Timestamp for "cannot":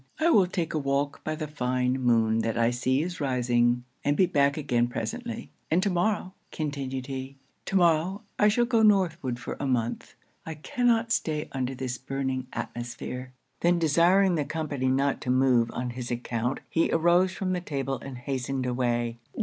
10.55-11.11